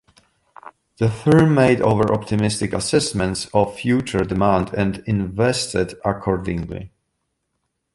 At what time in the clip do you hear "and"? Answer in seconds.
4.73-5.03